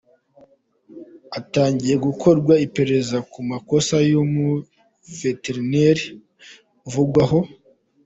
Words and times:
Hatangiye 1.33 1.95
gukorwa 2.05 2.53
iperereza 2.65 3.17
ku 3.31 3.39
makosa 3.49 3.93
uyu 4.05 4.19
muveterineri 4.33 6.05
avugwaho. 6.87 7.39